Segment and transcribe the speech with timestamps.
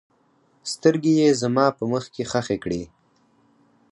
[0.71, 2.83] سترګې یې زما په مخ کې ښخې کړې.